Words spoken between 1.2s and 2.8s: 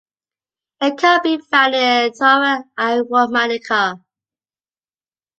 be found in "Thauera